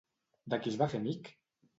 De 0.53 0.57
qui 0.63 0.71
es 0.71 0.79
va 0.81 0.87
fer 0.93 1.01
amic? 1.03 1.31